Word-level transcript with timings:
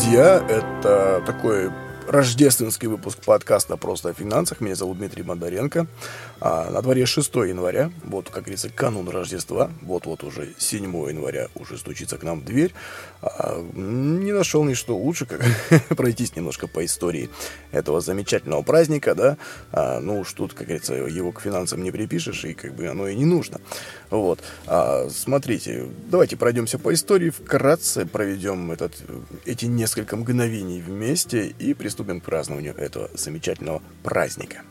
друзья! 0.00 0.42
Это 0.48 1.22
такой 1.26 1.70
рождественский 2.10 2.88
выпуск 2.88 3.20
подкаста 3.24 3.76
«Просто 3.76 4.08
о 4.08 4.12
финансах». 4.12 4.60
Меня 4.60 4.74
зовут 4.74 4.98
Дмитрий 4.98 5.22
Бондаренко. 5.22 5.86
А, 6.40 6.68
на 6.70 6.82
дворе 6.82 7.06
6 7.06 7.32
января, 7.36 7.92
вот, 8.02 8.30
как 8.30 8.44
говорится, 8.44 8.68
канун 8.68 9.08
Рождества. 9.08 9.70
Вот-вот 9.80 10.24
уже 10.24 10.52
7 10.58 10.84
января 11.08 11.48
уже 11.54 11.78
стучится 11.78 12.18
к 12.18 12.24
нам 12.24 12.40
в 12.40 12.44
дверь. 12.44 12.74
А, 13.22 13.64
не 13.74 14.32
нашел 14.32 14.64
ничто 14.64 14.96
лучше, 14.96 15.24
как 15.24 15.40
пройтись 15.96 16.34
немножко 16.34 16.66
по 16.66 16.84
истории 16.84 17.30
этого 17.70 18.00
замечательного 18.00 18.62
праздника, 18.62 19.14
да. 19.14 19.36
А, 19.70 20.00
ну 20.00 20.18
уж 20.20 20.32
тут, 20.32 20.52
как 20.52 20.66
говорится, 20.66 20.94
его 20.94 21.30
к 21.30 21.40
финансам 21.40 21.84
не 21.84 21.92
припишешь, 21.92 22.44
и 22.44 22.54
как 22.54 22.74
бы 22.74 22.88
оно 22.88 23.06
и 23.06 23.14
не 23.14 23.24
нужно. 23.24 23.60
Вот. 24.10 24.40
А, 24.66 25.08
смотрите, 25.10 25.86
давайте 26.10 26.36
пройдемся 26.36 26.76
по 26.80 26.92
истории, 26.92 27.30
вкратце 27.30 28.04
проведем 28.04 28.72
этот, 28.72 28.94
эти 29.44 29.66
несколько 29.66 30.16
мгновений 30.16 30.80
вместе 30.80 31.46
и 31.46 31.72
приступим 31.72 31.99
приступим 32.00 32.20
к 32.20 32.24
празднованию 32.24 32.74
этого 32.76 33.10
замечательного 33.14 33.82
праздника. 34.02 34.62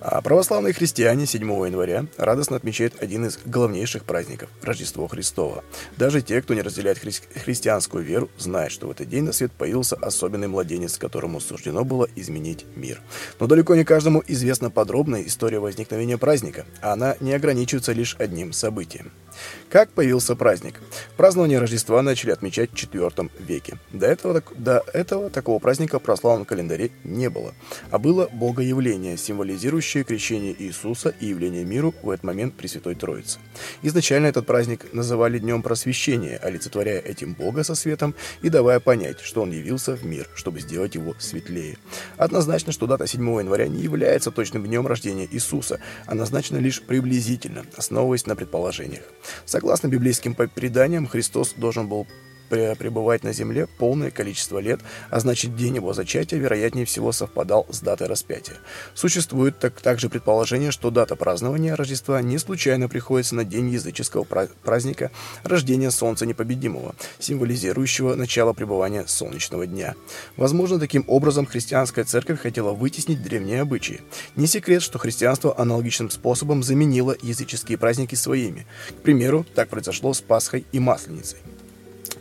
А 0.00 0.20
православные 0.20 0.74
христиане 0.74 1.24
7 1.24 1.42
января 1.42 2.06
радостно 2.18 2.56
отмечают 2.56 3.02
один 3.02 3.26
из 3.26 3.38
главнейших 3.44 4.04
праздников– 4.04 4.50
Рождество 4.62 5.06
Христово. 5.08 5.64
Даже 5.96 6.20
те, 6.22 6.42
кто 6.42 6.54
не 6.54 6.62
разделяет 6.62 6.98
хри- 7.02 7.22
христианскую 7.38 8.04
веру, 8.04 8.28
знают, 8.36 8.72
что 8.72 8.88
в 8.88 8.90
этот 8.90 9.08
день 9.08 9.24
на 9.24 9.32
свет 9.32 9.52
появился 9.52 9.96
особенный 9.96 10.48
младенец, 10.48 10.98
которому 10.98 11.40
суждено 11.40 11.84
было 11.84 12.08
изменить 12.14 12.66
мир. 12.76 13.00
Но 13.40 13.46
далеко 13.46 13.74
не 13.74 13.84
каждому 13.84 14.22
известна 14.26 14.70
подробная 14.70 15.22
история 15.22 15.60
возникновения 15.60 16.18
праздника, 16.18 16.66
а 16.82 16.92
она 16.92 17.16
не 17.20 17.32
ограничивается 17.32 17.92
лишь 17.92 18.16
одним 18.18 18.52
событием– 18.52 19.12
как 19.70 19.90
появился 19.90 20.36
праздник? 20.36 20.80
Празднование 21.16 21.58
Рождества 21.58 22.00
начали 22.02 22.30
отмечать 22.30 22.70
в 22.70 22.74
IV 22.74 23.30
веке. 23.40 23.78
До 23.92 24.06
этого, 24.06 24.42
до 24.56 24.82
этого 24.92 25.28
такого 25.28 25.58
праздника 25.58 25.98
в 25.98 26.02
православном 26.02 26.44
календаре 26.44 26.90
не 27.04 27.28
было, 27.28 27.54
а 27.90 27.98
было 27.98 28.28
богоявление, 28.32 29.16
символизирующее 29.16 30.04
крещение 30.04 30.54
Иисуса 30.58 31.14
и 31.20 31.26
явление 31.26 31.64
миру 31.64 31.94
в 32.02 32.10
этот 32.10 32.24
момент 32.24 32.54
Пресвятой 32.54 32.94
Троицы. 32.94 33.38
Изначально 33.82 34.28
этот 34.28 34.46
праздник 34.46 34.92
называли 34.92 35.38
Днем 35.38 35.62
Просвещения, 35.62 36.38
олицетворяя 36.38 37.00
этим 37.00 37.34
Бога 37.34 37.64
со 37.64 37.74
светом 37.74 38.14
и 38.42 38.48
давая 38.48 38.80
понять, 38.80 39.20
что 39.20 39.42
Он 39.42 39.50
явился 39.50 39.96
в 39.96 40.04
мир, 40.04 40.28
чтобы 40.34 40.60
сделать 40.60 40.94
его 40.94 41.14
светлее. 41.18 41.76
Однозначно, 42.16 42.72
что 42.72 42.86
дата 42.86 43.06
7 43.06 43.20
января 43.40 43.68
не 43.68 43.82
является 43.82 44.30
точным 44.30 44.64
днем 44.64 44.86
рождения 44.86 45.28
Иисуса, 45.30 45.80
а 46.06 46.14
назначена 46.14 46.58
лишь 46.58 46.80
приблизительно, 46.80 47.64
основываясь 47.76 48.26
на 48.26 48.36
предположениях. 48.36 49.02
Согласно 49.44 49.88
библейским 49.88 50.34
преданиям, 50.34 51.06
Христос 51.06 51.54
должен 51.56 51.88
был 51.88 52.06
пребывать 52.48 53.24
на 53.24 53.32
земле 53.32 53.66
полное 53.78 54.10
количество 54.10 54.58
лет, 54.58 54.80
а 55.10 55.20
значит 55.20 55.56
день 55.56 55.76
его 55.76 55.92
зачатия, 55.92 56.38
вероятнее 56.38 56.86
всего, 56.86 57.12
совпадал 57.12 57.66
с 57.70 57.80
датой 57.80 58.06
распятия. 58.08 58.56
Существует 58.94 59.58
так, 59.58 59.80
также 59.80 60.08
предположение, 60.08 60.70
что 60.70 60.90
дата 60.90 61.16
празднования 61.16 61.76
Рождества 61.76 62.22
не 62.22 62.38
случайно 62.38 62.88
приходится 62.88 63.34
на 63.34 63.44
день 63.44 63.68
языческого 63.70 64.24
праздника 64.24 65.10
рождения 65.42 65.90
Солнца 65.90 66.26
Непобедимого, 66.26 66.94
символизирующего 67.18 68.14
начало 68.14 68.52
пребывания 68.52 69.04
солнечного 69.06 69.66
дня. 69.66 69.94
Возможно, 70.36 70.78
таким 70.78 71.04
образом 71.06 71.46
христианская 71.46 72.04
церковь 72.04 72.40
хотела 72.40 72.72
вытеснить 72.72 73.22
древние 73.22 73.60
обычаи. 73.60 74.00
Не 74.36 74.46
секрет, 74.46 74.82
что 74.82 74.98
христианство 74.98 75.58
аналогичным 75.58 76.10
способом 76.10 76.62
заменило 76.62 77.16
языческие 77.22 77.78
праздники 77.78 78.14
своими. 78.14 78.66
К 78.90 79.02
примеру, 79.02 79.44
так 79.54 79.68
произошло 79.68 80.12
с 80.12 80.20
Пасхой 80.20 80.64
и 80.72 80.78
Масленицей 80.78 81.38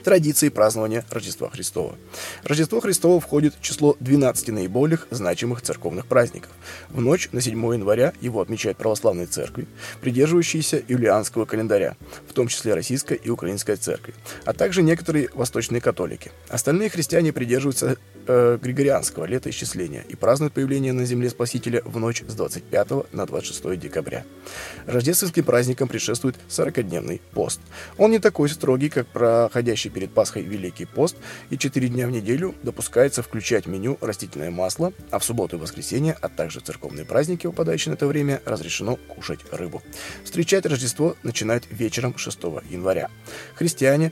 традиции 0.06 0.50
празднования 0.50 1.04
Рождества 1.10 1.50
Христова. 1.50 1.96
Рождество 2.44 2.80
Христово 2.80 3.20
входит 3.20 3.56
в 3.56 3.62
число 3.62 3.98
12 4.00 4.50
наиболее 4.50 5.00
значимых 5.10 5.64
церковных 5.64 6.06
праздников. 6.06 6.52
В 6.90 7.02
ночь 7.02 7.30
на 7.32 7.42
7 7.42 7.58
января 7.74 8.14
его 8.22 8.40
отмечают 8.40 8.78
православные 8.78 9.26
церкви, 9.26 9.68
придерживающиеся 10.02 10.84
юлианского 10.88 11.46
календаря, 11.46 11.98
в 12.30 12.34
том 12.34 12.48
числе 12.48 12.76
российская 12.76 13.16
и 13.16 13.30
украинская 13.30 13.78
церкви, 13.78 14.14
а 14.46 14.54
также 14.54 14.84
некоторые 14.84 15.30
восточные 15.34 15.82
католики. 15.82 16.32
Остальные 16.50 16.90
христиане 16.90 17.34
придерживаются 17.34 17.98
э, 18.28 18.58
григорианского 18.62 19.26
летоисчисления 19.26 20.04
и 20.08 20.16
празднуют 20.16 20.54
появление 20.54 20.94
на 20.94 21.06
земле 21.06 21.30
Спасителя 21.30 21.82
в 21.86 22.00
ночь 22.00 22.24
с 22.28 22.34
25 22.34 23.14
на 23.14 23.26
26 23.26 23.80
декабря. 23.80 24.26
Рождественским 24.86 25.44
праздникам 25.44 25.88
предшествует 25.88 26.36
40-дневный 26.50 27.22
пост. 27.34 27.60
Он 27.98 28.12
не 28.12 28.20
такой 28.20 28.50
строгий, 28.50 28.90
как 28.90 29.08
проходящий 29.08 29.90
перед 29.90 30.12
Пасхой 30.12 30.44
Великий 30.44 30.86
пост, 30.86 31.16
и 31.50 31.58
4 31.58 31.88
дня 31.90 32.08
в 32.08 32.12
неделю 32.12 32.56
допускается 32.64 33.22
включать 33.24 33.66
в 33.66 33.70
меню 33.70 33.98
растительное 34.02 34.52
масло, 34.52 34.94
а 35.12 35.20
в 35.20 35.24
субботу 35.24 35.58
и 35.58 35.60
воскресенье, 35.60 36.18
а 36.22 36.30
также 36.30 36.60
церковные 36.60 37.06
праздники, 37.06 37.48
выпадающие 37.48 37.92
на 37.92 37.96
это 37.96 38.08
время, 38.08 38.42
разрешено 38.46 38.96
кушать 38.96 39.40
рыбу. 39.52 39.82
Встречать 40.24 40.66
Рождество 40.66 41.16
начинают 41.24 41.66
вечером 41.70 42.18
6 42.18 42.44
января. 42.70 43.10
Христиане 43.56 44.12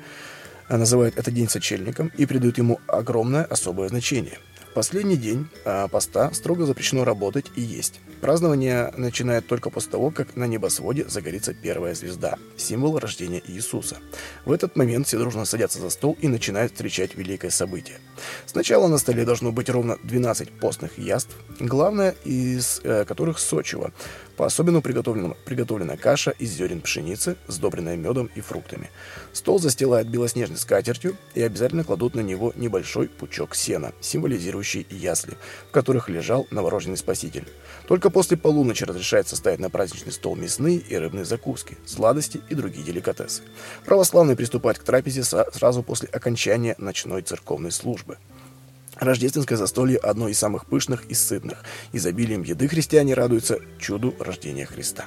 называют 0.77 1.17
этот 1.17 1.33
день 1.33 1.49
сочельником 1.49 2.11
и 2.17 2.25
придают 2.25 2.57
ему 2.57 2.79
огромное 2.87 3.43
особое 3.43 3.89
значение. 3.89 4.37
Последний 4.73 5.17
день 5.17 5.47
а, 5.65 5.87
поста 5.87 6.31
строго 6.33 6.65
запрещено 6.65 7.03
работать 7.03 7.45
и 7.55 7.61
есть. 7.61 7.99
Празднование 8.21 8.91
начинает 8.97 9.45
только 9.45 9.69
после 9.69 9.91
того, 9.91 10.09
как 10.09 10.35
на 10.35 10.45
небосводе 10.45 11.05
загорится 11.07 11.53
первая 11.53 11.93
звезда, 11.93 12.39
символ 12.57 12.97
рождения 12.97 13.41
Иисуса. 13.45 13.97
В 14.45 14.51
этот 14.51 14.75
момент 14.75 15.05
все 15.05 15.19
дружно 15.19 15.45
садятся 15.45 15.79
за 15.79 15.91
стол 15.91 16.17
и 16.21 16.27
начинают 16.27 16.71
встречать 16.71 17.15
великое 17.15 17.51
событие. 17.51 17.97
Сначала 18.47 18.87
на 18.87 18.97
столе 18.97 19.25
должно 19.25 19.51
быть 19.51 19.69
ровно 19.69 19.99
12 20.03 20.49
постных 20.59 20.97
яств, 20.97 21.35
главное 21.59 22.15
из 22.25 22.81
э, 22.83 23.05
которых 23.05 23.37
сочево, 23.37 23.91
по-особенному 24.37 24.81
приготовлена 24.81 25.97
каша 25.97 26.31
из 26.31 26.51
зерен 26.51 26.81
пшеницы, 26.81 27.37
сдобренная 27.47 27.95
медом 27.95 28.29
и 28.35 28.41
фруктами. 28.41 28.89
Стол 29.31 29.59
застилают 29.59 30.07
белоснежной 30.07 30.57
скатертью 30.57 31.17
и 31.35 31.41
обязательно 31.41 31.83
кладут 31.83 32.15
на 32.15 32.21
него 32.21 32.53
небольшой 32.55 33.07
пучок 33.07 33.55
сена, 33.55 33.93
символизирующий 34.01 34.87
ясли, 34.89 35.35
в 35.69 35.71
которых 35.71 36.09
лежал 36.09 36.47
новорожденный 36.51 36.97
спаситель. 36.97 37.47
Только 37.87 38.09
после 38.09 38.37
полуночи 38.37 38.83
разрешается 38.83 39.35
ставить 39.35 39.59
на 39.59 39.69
праздничный 39.69 40.11
стол 40.11 40.35
мясные 40.35 40.77
и 40.77 40.95
рыбные 40.95 41.25
закуски, 41.25 41.77
сладости 41.85 42.41
и 42.49 42.55
другие 42.55 42.85
деликатесы. 42.85 43.43
Православные 43.85 44.35
приступают 44.35 44.79
к 44.79 44.83
трапезе 44.83 45.23
сразу 45.23 45.83
после 45.83 46.09
окончания 46.09 46.75
ночной 46.77 47.21
церковной 47.21 47.71
службы. 47.71 48.17
Рождественское 48.95 49.57
застолье– 49.57 49.97
одно 50.03 50.27
из 50.27 50.37
самых 50.37 50.65
пышных 50.65 51.05
и 51.05 51.13
сытных. 51.13 51.63
Изобилием 51.93 52.43
еды 52.43 52.67
христиане 52.67 53.13
радуются 53.13 53.59
чуду 53.79 54.13
рождения 54.19 54.65
Христа. 54.65 55.05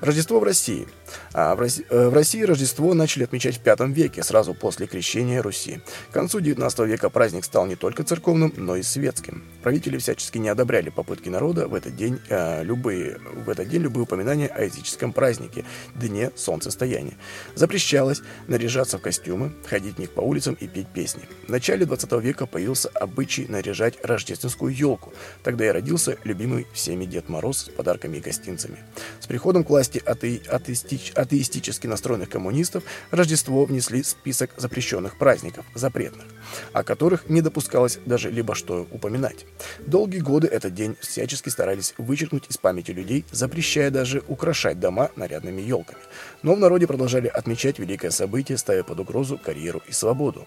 Рождество 0.00 0.40
в 0.40 0.44
России. 0.44 0.86
А 1.32 1.54
в, 1.54 1.60
России 1.60 1.84
э, 1.90 2.08
в 2.08 2.14
России 2.14 2.42
Рождество 2.42 2.94
начали 2.94 3.24
отмечать 3.24 3.58
в 3.58 3.64
V 3.64 3.92
веке, 3.92 4.22
сразу 4.22 4.54
после 4.54 4.86
крещения 4.86 5.42
Руси. 5.42 5.80
К 6.10 6.14
концу 6.14 6.40
XIX 6.40 6.86
века 6.86 7.10
праздник 7.10 7.44
стал 7.44 7.66
не 7.66 7.76
только 7.76 8.04
церковным, 8.04 8.52
но 8.56 8.76
и 8.76 8.82
светским. 8.82 9.42
Правители 9.62 9.98
всячески 9.98 10.38
не 10.38 10.48
одобряли 10.48 10.90
попытки 10.90 11.28
народа 11.28 11.68
в 11.68 11.74
этот 11.74 11.96
день, 11.96 12.20
э, 12.28 12.62
любые, 12.62 13.18
в 13.44 13.48
этот 13.48 13.68
день 13.68 13.82
любые 13.82 14.04
упоминания 14.04 14.46
о 14.48 14.64
языческом 14.64 15.12
празднике– 15.12 15.64
Дне 15.94 16.30
Солнцестояния. 16.36 17.16
Запрещалось 17.54 18.22
наряжаться 18.48 18.98
в 18.98 19.02
костюмы, 19.02 19.52
ходить 19.66 19.96
в 19.96 19.98
них 19.98 20.10
по 20.12 20.20
улицам 20.20 20.54
и 20.54 20.66
петь 20.66 20.88
песни. 20.88 21.22
В 21.46 21.50
начале 21.50 21.84
20 21.84 22.12
века 22.22 22.46
появился 22.46 22.88
обычай 22.88 23.46
наряжать 23.48 24.02
рождественскую 24.04 24.74
елку. 24.74 25.12
Тогда 25.42 25.66
и 25.66 25.70
родился 25.70 26.18
любимый 26.24 26.66
всеми 26.72 27.04
Дед 27.04 27.28
Мороз 27.28 27.64
с 27.64 27.68
подарками 27.68 28.18
и 28.18 28.20
гостинцами. 28.20 28.78
С 29.20 29.26
приходом 29.26 29.59
приходом 29.60 29.64
к 29.64 29.70
власти 29.70 30.02
ате... 30.04 30.40
атеистич... 30.48 31.12
атеистически 31.14 31.86
настроенных 31.86 32.28
коммунистов 32.28 32.84
Рождество 33.10 33.64
внесли 33.64 34.02
список 34.02 34.50
запрещенных 34.56 35.18
праздников, 35.18 35.64
запретных, 35.74 36.24
о 36.72 36.82
которых 36.82 37.28
не 37.28 37.42
допускалось 37.42 37.98
даже 38.06 38.30
либо 38.30 38.54
что 38.54 38.86
упоминать. 38.90 39.46
Долгие 39.86 40.20
годы 40.20 40.48
этот 40.48 40.74
день 40.74 40.96
всячески 41.00 41.50
старались 41.50 41.94
вычеркнуть 41.98 42.44
из 42.50 42.56
памяти 42.56 42.92
людей, 42.92 43.24
запрещая 43.32 43.90
даже 43.90 44.22
украшать 44.28 44.78
дома 44.80 45.10
нарядными 45.16 45.62
елками. 45.62 46.00
Но 46.42 46.54
в 46.54 46.58
народе 46.58 46.86
продолжали 46.86 47.28
отмечать 47.28 47.78
великое 47.78 48.10
событие, 48.10 48.58
ставя 48.58 48.82
под 48.82 49.00
угрозу 49.00 49.38
карьеру 49.38 49.82
и 49.88 49.92
свободу. 49.92 50.46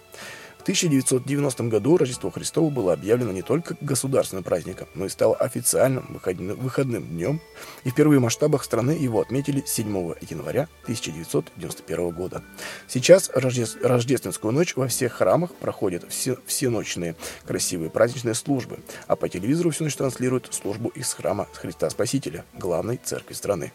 1990 0.64 1.64
году 1.64 1.98
Рождество 1.98 2.30
Христово 2.30 2.70
было 2.70 2.94
объявлено 2.94 3.32
не 3.32 3.42
только 3.42 3.76
государственным 3.82 4.44
праздником, 4.44 4.88
но 4.94 5.04
и 5.04 5.10
стало 5.10 5.36
официальным 5.36 6.18
выходным 6.58 7.06
днем, 7.06 7.42
и 7.84 7.90
впервые 7.90 8.18
в 8.18 8.22
масштабах 8.22 8.64
страны 8.64 8.92
его 8.92 9.20
отметили 9.20 9.62
7 9.66 10.14
января 10.30 10.68
1991 10.84 12.10
года. 12.10 12.42
Сейчас 12.88 13.30
рождественскую 13.34 14.54
ночь 14.54 14.74
во 14.74 14.88
всех 14.88 15.12
храмах 15.12 15.54
проходят 15.54 16.06
все, 16.08 16.38
всеночные 16.46 17.14
красивые 17.46 17.90
праздничные 17.90 18.34
службы, 18.34 18.78
а 19.06 19.16
по 19.16 19.28
телевизору 19.28 19.68
всю 19.68 19.84
ночь 19.84 19.96
транслируют 19.96 20.48
службу 20.50 20.88
из 20.88 21.12
храма 21.12 21.46
Христа 21.52 21.90
Спасителя, 21.90 22.46
главной 22.54 22.96
церкви 22.96 23.34
страны. 23.34 23.72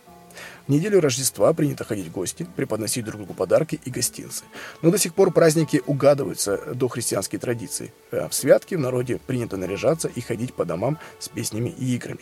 В 0.67 0.71
неделю 0.71 1.01
Рождества 1.01 1.53
принято 1.53 1.83
ходить 1.83 2.07
в 2.07 2.11
гости, 2.11 2.47
преподносить 2.55 3.05
друг 3.05 3.17
другу 3.17 3.33
подарки 3.33 3.79
и 3.85 3.89
гостинцы. 3.89 4.43
Но 4.81 4.91
до 4.91 4.97
сих 4.97 5.13
пор 5.13 5.31
праздники 5.31 5.81
угадываются 5.85 6.57
до 6.73 6.87
христианские 6.87 7.39
традиции. 7.39 7.93
А 8.11 8.29
в 8.29 8.33
святки 8.33 8.75
в 8.75 8.79
народе 8.79 9.19
принято 9.25 9.57
наряжаться 9.57 10.07
и 10.07 10.21
ходить 10.21 10.53
по 10.53 10.65
домам 10.65 10.97
с 11.19 11.29
песнями 11.29 11.69
и 11.69 11.95
играми. 11.95 12.21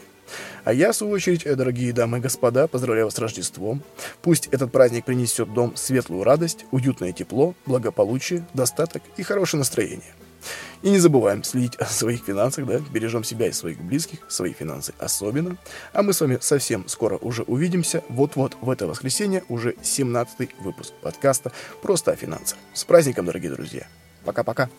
А 0.64 0.74
я, 0.74 0.92
в 0.92 0.96
свою 0.96 1.14
очередь, 1.14 1.44
дорогие 1.44 1.94
дамы 1.94 2.18
и 2.18 2.22
господа, 2.22 2.68
поздравляю 2.68 3.08
вас 3.08 3.16
с 3.16 3.20
Рождеством. 3.20 3.82
Пусть 4.22 4.48
этот 4.48 4.72
праздник 4.72 5.06
принесет 5.06 5.54
дом 5.54 5.76
светлую 5.76 6.24
радость, 6.24 6.66
уютное 6.72 7.14
тепло, 7.14 7.56
благополучие, 7.66 8.46
достаток 8.54 9.02
и 9.16 9.24
хорошее 9.24 9.60
настроение. 9.60 10.14
И 10.82 10.90
не 10.90 11.00
забываем 11.00 11.44
следить 11.44 11.76
о 11.76 11.86
своих 11.86 12.24
финансах, 12.24 12.66
да, 12.66 12.80
бережем 12.92 13.24
себя 13.24 13.48
и 13.48 13.52
своих 13.52 13.82
близких, 13.82 14.20
свои 14.28 14.54
финансы 14.54 14.94
особенно. 15.00 15.58
А 15.94 16.04
мы 16.04 16.14
с 16.14 16.22
вами 16.22 16.38
совсем 16.42 16.88
скоро 16.88 17.18
уже 17.18 17.44
увидимся. 17.44 18.04
Вот-вот 18.10 18.58
в 18.62 18.70
это 18.70 18.88
воскресенье 18.88 19.44
уже 19.50 19.76
17 19.82 20.60
выпуск 20.60 20.94
подкаста 21.02 21.52
«Просто 21.82 22.12
о 22.12 22.16
финансах». 22.16 22.58
С 22.74 22.84
праздником, 22.84 23.26
дорогие 23.26 23.52
друзья. 23.52 23.88
Пока-пока. 24.24 24.70